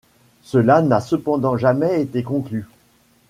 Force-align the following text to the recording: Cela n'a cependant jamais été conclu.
Cela 0.41 0.81
n'a 0.81 0.99
cependant 0.99 1.57
jamais 1.57 2.01
été 2.01 2.23
conclu. 2.23 2.65